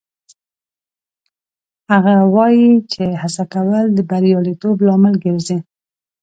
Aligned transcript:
هغه 1.91 2.15
وایي 2.35 2.71
چې 2.91 3.03
هڅه 3.21 3.43
کول 3.53 3.85
د 3.97 3.99
بریالیتوب 4.09 4.77
لامل 4.85 5.15
ګرځي 5.23 5.57